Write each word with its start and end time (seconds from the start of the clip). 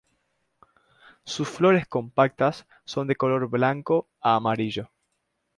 Sus 1.25 1.47
flores 1.47 1.85
compactas 1.87 2.65
son 2.85 3.05
de 3.05 3.15
color 3.15 3.47
blanco 3.51 4.07
a 4.19 4.33
amarillo. 4.35 4.89